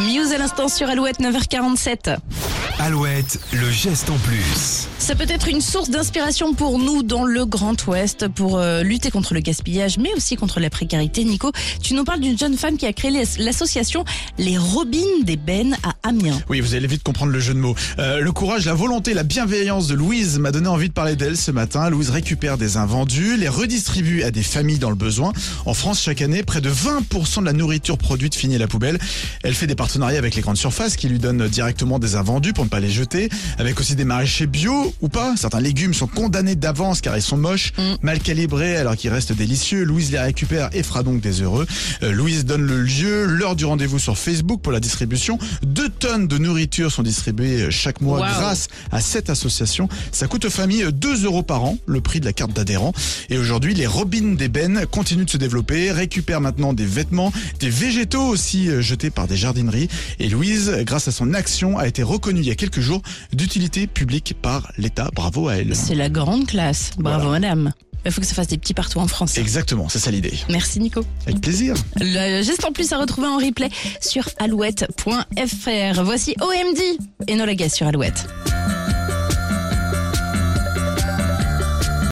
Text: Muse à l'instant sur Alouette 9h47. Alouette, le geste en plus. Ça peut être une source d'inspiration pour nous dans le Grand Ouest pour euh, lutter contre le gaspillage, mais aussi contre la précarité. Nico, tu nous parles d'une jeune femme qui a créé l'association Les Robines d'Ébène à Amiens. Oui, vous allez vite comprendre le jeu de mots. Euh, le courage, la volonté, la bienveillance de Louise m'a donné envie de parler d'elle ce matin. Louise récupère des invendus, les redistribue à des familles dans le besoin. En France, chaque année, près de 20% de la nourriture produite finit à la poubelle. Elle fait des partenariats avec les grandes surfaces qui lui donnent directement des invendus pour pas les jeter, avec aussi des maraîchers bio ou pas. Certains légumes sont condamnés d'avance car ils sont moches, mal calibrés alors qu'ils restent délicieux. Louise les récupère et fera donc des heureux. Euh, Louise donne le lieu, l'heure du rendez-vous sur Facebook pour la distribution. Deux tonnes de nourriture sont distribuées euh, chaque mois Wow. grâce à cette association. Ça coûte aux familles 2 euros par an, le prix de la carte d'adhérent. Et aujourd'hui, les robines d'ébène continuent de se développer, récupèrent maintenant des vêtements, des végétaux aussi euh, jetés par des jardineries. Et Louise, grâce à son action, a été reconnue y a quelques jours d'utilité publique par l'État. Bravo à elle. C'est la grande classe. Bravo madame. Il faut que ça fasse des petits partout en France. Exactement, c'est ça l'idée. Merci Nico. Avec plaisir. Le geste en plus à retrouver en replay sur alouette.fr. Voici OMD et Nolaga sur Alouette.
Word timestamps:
Muse 0.00 0.32
à 0.32 0.38
l'instant 0.38 0.68
sur 0.68 0.88
Alouette 0.88 1.20
9h47. 1.20 2.18
Alouette, 2.78 3.38
le 3.52 3.70
geste 3.70 4.08
en 4.10 4.16
plus. 4.18 4.88
Ça 4.98 5.14
peut 5.14 5.26
être 5.28 5.48
une 5.48 5.60
source 5.60 5.90
d'inspiration 5.90 6.54
pour 6.54 6.78
nous 6.78 7.02
dans 7.02 7.24
le 7.24 7.44
Grand 7.44 7.86
Ouest 7.86 8.28
pour 8.28 8.58
euh, 8.58 8.82
lutter 8.82 9.10
contre 9.10 9.34
le 9.34 9.40
gaspillage, 9.40 9.98
mais 9.98 10.10
aussi 10.16 10.36
contre 10.36 10.60
la 10.60 10.70
précarité. 10.70 11.24
Nico, 11.24 11.52
tu 11.82 11.94
nous 11.94 12.04
parles 12.04 12.20
d'une 12.20 12.38
jeune 12.38 12.56
femme 12.56 12.76
qui 12.76 12.86
a 12.86 12.92
créé 12.92 13.10
l'association 13.38 14.04
Les 14.38 14.56
Robines 14.56 15.24
d'Ébène 15.24 15.76
à 15.82 16.08
Amiens. 16.08 16.40
Oui, 16.48 16.60
vous 16.60 16.74
allez 16.74 16.86
vite 16.86 17.02
comprendre 17.02 17.32
le 17.32 17.40
jeu 17.40 17.54
de 17.54 17.58
mots. 17.58 17.74
Euh, 17.98 18.20
le 18.20 18.32
courage, 18.32 18.64
la 18.66 18.74
volonté, 18.74 19.14
la 19.14 19.24
bienveillance 19.24 19.86
de 19.86 19.94
Louise 19.94 20.38
m'a 20.38 20.52
donné 20.52 20.68
envie 20.68 20.88
de 20.88 20.94
parler 20.94 21.16
d'elle 21.16 21.36
ce 21.36 21.50
matin. 21.50 21.90
Louise 21.90 22.10
récupère 22.10 22.56
des 22.56 22.76
invendus, 22.76 23.36
les 23.36 23.48
redistribue 23.48 24.22
à 24.22 24.30
des 24.30 24.42
familles 24.42 24.78
dans 24.78 24.90
le 24.90 24.96
besoin. 24.96 25.32
En 25.66 25.74
France, 25.74 26.02
chaque 26.02 26.22
année, 26.22 26.42
près 26.42 26.60
de 26.60 26.70
20% 26.70 27.40
de 27.40 27.44
la 27.46 27.52
nourriture 27.52 27.98
produite 27.98 28.34
finit 28.34 28.56
à 28.56 28.58
la 28.58 28.68
poubelle. 28.68 28.98
Elle 29.42 29.54
fait 29.54 29.66
des 29.66 29.74
partenariats 29.74 30.18
avec 30.18 30.34
les 30.34 30.42
grandes 30.42 30.56
surfaces 30.56 30.96
qui 30.96 31.08
lui 31.08 31.18
donnent 31.18 31.48
directement 31.48 31.98
des 31.98 32.14
invendus 32.16 32.52
pour 32.52 32.64
pas 32.70 32.80
les 32.80 32.90
jeter, 32.90 33.28
avec 33.58 33.78
aussi 33.80 33.96
des 33.96 34.04
maraîchers 34.04 34.46
bio 34.46 34.94
ou 35.00 35.08
pas. 35.08 35.34
Certains 35.36 35.60
légumes 35.60 35.92
sont 35.94 36.06
condamnés 36.06 36.54
d'avance 36.56 37.00
car 37.00 37.16
ils 37.16 37.22
sont 37.22 37.36
moches, 37.36 37.72
mal 38.02 38.20
calibrés 38.20 38.76
alors 38.76 38.96
qu'ils 38.96 39.10
restent 39.10 39.32
délicieux. 39.32 39.84
Louise 39.84 40.10
les 40.12 40.18
récupère 40.18 40.70
et 40.72 40.82
fera 40.82 41.02
donc 41.02 41.20
des 41.20 41.42
heureux. 41.42 41.66
Euh, 42.02 42.12
Louise 42.12 42.44
donne 42.44 42.62
le 42.62 42.80
lieu, 42.82 43.24
l'heure 43.26 43.56
du 43.56 43.64
rendez-vous 43.64 43.98
sur 43.98 44.16
Facebook 44.16 44.60
pour 44.62 44.72
la 44.72 44.80
distribution. 44.80 45.38
Deux 45.62 45.88
tonnes 45.88 46.26
de 46.28 46.38
nourriture 46.38 46.90
sont 46.92 47.02
distribuées 47.02 47.62
euh, 47.62 47.70
chaque 47.70 48.00
mois 48.00 48.20
Wow. 48.20 48.26
grâce 48.26 48.68
à 48.92 49.00
cette 49.00 49.30
association. 49.30 49.88
Ça 50.12 50.26
coûte 50.26 50.44
aux 50.44 50.50
familles 50.50 50.86
2 50.92 51.24
euros 51.24 51.42
par 51.42 51.64
an, 51.64 51.78
le 51.86 52.00
prix 52.00 52.20
de 52.20 52.24
la 52.26 52.32
carte 52.32 52.52
d'adhérent. 52.52 52.92
Et 53.30 53.38
aujourd'hui, 53.38 53.74
les 53.74 53.86
robines 53.86 54.36
d'ébène 54.36 54.84
continuent 54.90 55.24
de 55.24 55.30
se 55.30 55.36
développer, 55.36 55.90
récupèrent 55.92 56.40
maintenant 56.40 56.72
des 56.72 56.84
vêtements, 56.86 57.32
des 57.60 57.70
végétaux 57.70 58.22
aussi 58.26 58.68
euh, 58.68 58.80
jetés 58.82 59.10
par 59.10 59.26
des 59.26 59.36
jardineries. 59.36 59.88
Et 60.18 60.28
Louise, 60.28 60.72
grâce 60.82 61.08
à 61.08 61.12
son 61.12 61.34
action, 61.34 61.78
a 61.78 61.86
été 61.88 62.02
reconnue 62.02 62.42
y 62.50 62.52
a 62.52 62.56
quelques 62.56 62.80
jours 62.80 63.02
d'utilité 63.32 63.86
publique 63.86 64.34
par 64.40 64.72
l'État. 64.76 65.10
Bravo 65.14 65.48
à 65.48 65.56
elle. 65.56 65.74
C'est 65.74 65.94
la 65.94 66.08
grande 66.08 66.46
classe. 66.46 66.92
Bravo 66.98 67.30
madame. 67.30 67.72
Il 68.04 68.12
faut 68.12 68.20
que 68.20 68.26
ça 68.26 68.34
fasse 68.34 68.48
des 68.48 68.56
petits 68.56 68.74
partout 68.74 68.98
en 68.98 69.06
France. 69.06 69.36
Exactement, 69.36 69.88
c'est 69.88 69.98
ça 69.98 70.10
l'idée. 70.10 70.32
Merci 70.48 70.80
Nico. 70.80 71.04
Avec 71.26 71.40
plaisir. 71.40 71.74
Le 72.00 72.42
geste 72.42 72.64
en 72.64 72.72
plus 72.72 72.92
à 72.92 72.98
retrouver 72.98 73.28
en 73.28 73.36
replay 73.36 73.68
sur 74.00 74.28
alouette.fr. 74.38 76.02
Voici 76.02 76.34
OMD 76.40 77.28
et 77.28 77.34
Nolaga 77.34 77.68
sur 77.68 77.86
Alouette. 77.86 78.26